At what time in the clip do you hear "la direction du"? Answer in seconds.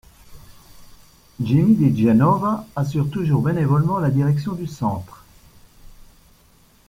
3.99-4.65